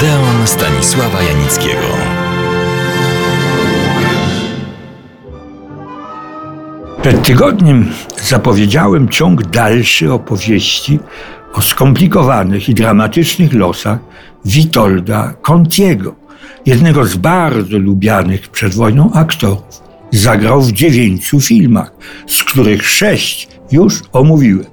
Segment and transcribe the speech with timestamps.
[0.00, 1.86] Odeon Stanisława Janickiego.
[7.02, 7.90] Przed tygodniem
[8.22, 10.98] zapowiedziałem ciąg dalszy opowieści
[11.52, 13.98] o skomplikowanych i dramatycznych losach
[14.44, 16.14] Witolda Contiego,
[16.66, 19.82] jednego z bardzo lubianych przed wojną aktorów.
[20.10, 21.92] Zagrał w dziewięciu filmach,
[22.26, 24.66] z których sześć już omówiłem.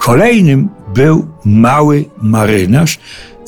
[0.00, 2.98] Kolejnym był Mały Marynarz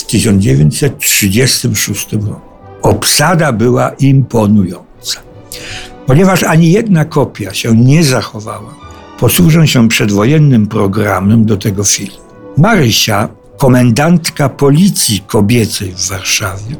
[0.00, 2.40] w 1936 roku.
[2.82, 5.20] Obsada była imponująca.
[6.06, 8.74] Ponieważ ani jedna kopia się nie zachowała,
[9.18, 12.16] posłużę się przedwojennym programem do tego filmu.
[12.56, 16.76] Marysia, komendantka policji kobiecej w Warszawie,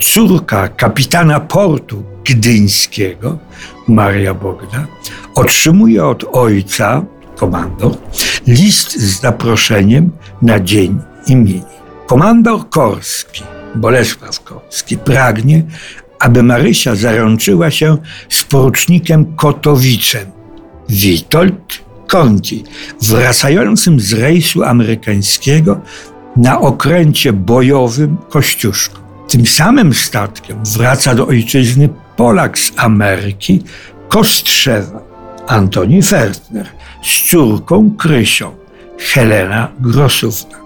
[0.00, 3.38] córka kapitana portu gdyńskiego,
[3.88, 4.86] Maria Bogda,
[5.34, 7.04] otrzymuje od ojca,
[7.36, 7.96] komandor,
[8.46, 10.10] list z zaproszeniem
[10.42, 11.78] na dzień imieni.
[12.08, 13.42] Komandor Korski,
[13.74, 15.62] Bolesław Korski, pragnie,
[16.20, 17.96] aby Marysia zaręczyła się
[18.28, 20.26] z porucznikiem Kotowiczem,
[20.88, 22.64] Witold Conti,
[23.02, 25.80] wracającym z rejsu amerykańskiego
[26.36, 29.00] na okręcie bojowym Kościuszko.
[29.28, 33.62] Tym samym statkiem wraca do ojczyzny Polak z Ameryki,
[34.08, 35.02] Kostrzewa,
[35.46, 36.66] Antoni Fertner,
[37.02, 38.50] z córką Krysią,
[38.98, 40.58] Helena Grosówna,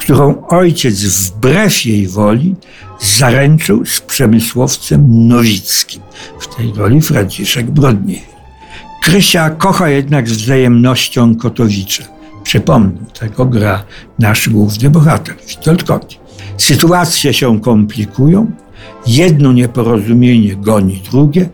[0.00, 2.54] którą ojciec wbrew jej woli
[3.00, 6.02] zaręczył z przemysłowcem Nowickim,
[6.40, 8.30] w tej roli Franciszek Brodniewicz.
[9.02, 12.04] Krysia kocha jednak z wzajemnością Kotowicza.
[12.42, 13.84] Przypomnę, tego gra
[14.18, 16.20] nasz główny bohater, Witold Kot.
[16.56, 18.50] Sytuacje się komplikują,
[19.06, 21.48] jedno nieporozumienie goni drugie,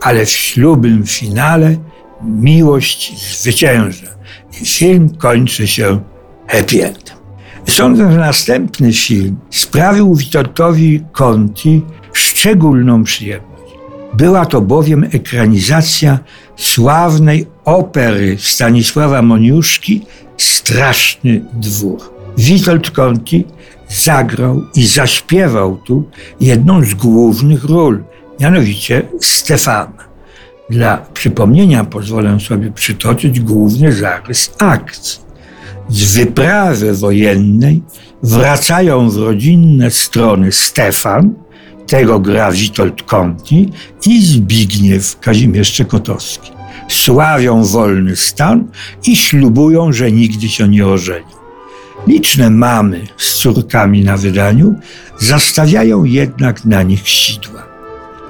[0.00, 1.76] ale w ślubnym finale
[2.22, 4.06] miłość zwycięża
[4.62, 6.00] i film kończy się
[6.48, 7.17] happy endem.
[7.68, 13.72] Sądzę, że następny film sprawił Witoldowi Conti szczególną przyjemność.
[14.14, 16.18] Była to bowiem ekranizacja
[16.56, 20.02] sławnej opery Stanisława Moniuszki
[20.36, 21.98] Straszny Dwór.
[22.38, 23.44] Witold Conti
[23.88, 26.04] zagrał i zaśpiewał tu
[26.40, 28.04] jedną z głównych ról,
[28.40, 30.08] mianowicie Stefana.
[30.70, 35.27] Dla przypomnienia pozwolę sobie przytoczyć główny zarys akcji.
[35.88, 37.82] Z wyprawy wojennej
[38.22, 41.34] wracają w rodzinne strony Stefan,
[41.86, 43.70] tego gra Witold Conti
[44.06, 46.52] i Zbigniew Kazimierz Czekotowski.
[46.88, 48.68] Sławią wolny stan
[49.06, 51.38] i ślubują, że nigdy się nie ożenią.
[52.06, 54.74] Liczne mamy z córkami na wydaniu
[55.18, 57.62] zastawiają jednak na nich sidła.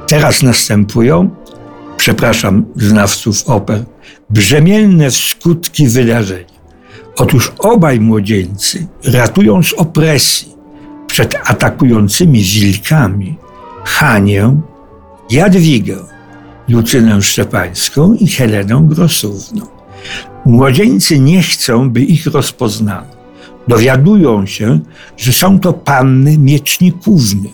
[0.06, 1.30] Teraz następują,
[1.96, 3.84] przepraszam znawców oper,
[4.30, 6.57] brzemienne w skutki wydarzenia.
[7.18, 10.48] Otóż obaj młodzieńcy ratują z opresji
[11.06, 13.36] przed atakującymi wilkami
[13.84, 14.60] Hanię,
[15.30, 15.96] Jadwigę,
[16.68, 19.66] Lucynę Szczepańską i Helenę Grosówną.
[20.46, 23.06] Młodzieńcy nie chcą, by ich rozpoznano.
[23.68, 24.80] Dowiadują się,
[25.16, 27.48] że są to panny miecznikówny.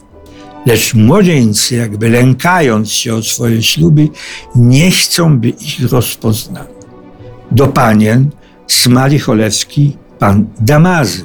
[0.67, 4.09] Lecz młodzieńcy, jakby lękając się o swoje śluby,
[4.57, 6.75] nie chcą, by ich rozpoznano.
[7.51, 8.31] Do panien
[8.67, 11.25] Smali Cholewski, pan Damazy,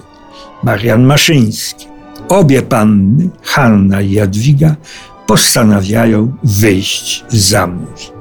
[0.64, 1.86] Marian Maszyński.
[2.30, 4.76] Obie panny, Hanna i Jadwiga,
[5.28, 8.12] postanawiają wyjść za mąż.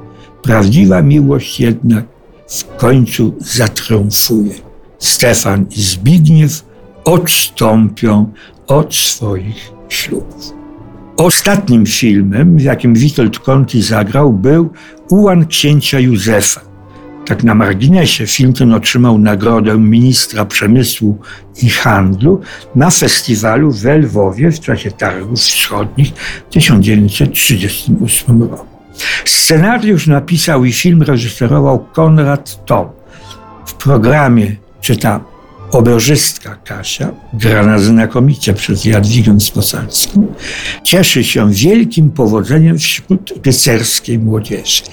[0.41, 2.05] Prawdziwa miłość jednak
[2.47, 4.53] w końcu zatriumfuje.
[4.99, 6.65] Stefan i Zbigniew
[7.03, 8.31] odstąpią
[8.67, 10.53] od swoich ślubów.
[11.17, 14.69] Ostatnim filmem, w jakim Witold Conti zagrał, był
[15.09, 16.68] Ułan księcia Józefa.
[17.29, 21.17] Tak na marginesie, film ten otrzymał nagrodę ministra przemysłu
[21.61, 22.41] i handlu
[22.75, 26.13] na festiwalu w Lwowie w czasie Targów Wschodnich
[26.49, 28.65] w 1938 roku.
[29.25, 32.89] Scenariusz napisał i film reżyserował Konrad Tom.
[33.65, 35.19] W programie czyta
[35.71, 40.33] obożystka Kasia, grana znakomicie przez Jadwigę Sposalską,
[40.83, 44.83] cieszy się wielkim powodzeniem wśród rycerskiej młodzieży.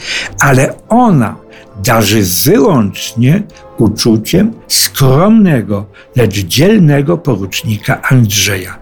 [0.41, 1.46] Ale ona
[1.83, 3.43] darzy wyłącznie
[3.79, 5.87] uczuciem skromnego,
[6.17, 8.79] lecz dzielnego porucznika Andrzeja,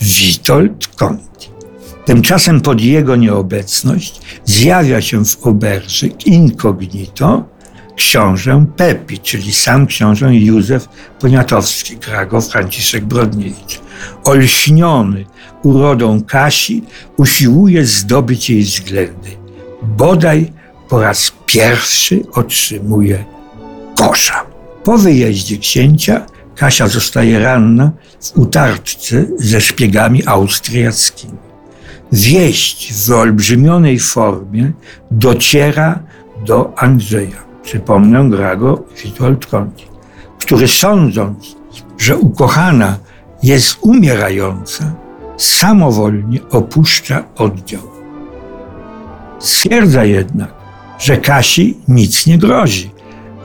[0.00, 1.48] Witold Conti.
[2.04, 7.44] Tymczasem pod jego nieobecność zjawia się w oberży incognito
[7.96, 10.88] książę Pepi, czyli sam książę Józef
[11.20, 13.80] Poniatowski, gra Franciszek Brodniewicz.
[14.24, 15.24] Olśniony
[15.62, 16.82] urodą Kasi
[17.16, 19.30] usiłuje zdobyć jej względy.
[19.82, 20.52] Bodaj
[20.88, 23.24] po raz pierwszy otrzymuje
[23.96, 24.44] kosza.
[24.84, 26.26] Po wyjeździe księcia
[26.56, 27.90] Kasia zostaje ranna
[28.20, 31.38] w utarczce ze szpiegami austriackimi.
[32.12, 34.72] Wieść w wyolbrzymionej formie
[35.10, 35.98] dociera
[36.46, 37.42] do Andrzeja.
[37.62, 39.86] Przypomnę, gra go Witold Konti,
[40.38, 41.56] który sądząc,
[41.98, 42.98] że ukochana
[43.42, 44.94] jest umierająca,
[45.36, 47.82] samowolnie opuszcza oddział.
[49.38, 50.61] Stwierdza jednak,
[51.02, 52.90] że Kasi nic nie grozi,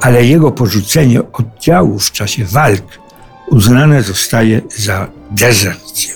[0.02, 3.00] ale jego porzucenie oddziału w czasie walk
[3.48, 6.14] uznane zostaje za dezercję.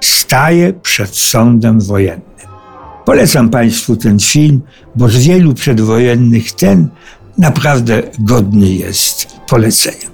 [0.00, 2.28] Staje przed sądem wojennym.
[3.04, 4.60] Polecam Państwu ten film,
[4.96, 6.88] bo z wielu przedwojennych ten
[7.38, 10.08] naprawdę godny jest polecenia.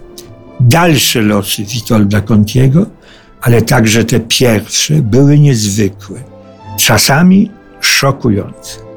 [0.60, 2.86] Dalsze losy Witolda Contiego,
[3.40, 6.20] ale także te pierwsze, były niezwykłe,
[6.78, 7.50] czasami
[7.80, 8.93] szokujące.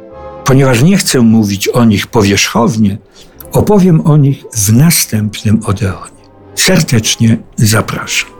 [0.48, 2.98] Ponieważ nie chcę mówić o nich powierzchownie,
[3.52, 6.18] opowiem o nich w następnym Odeonie.
[6.56, 8.37] Serdecznie zapraszam.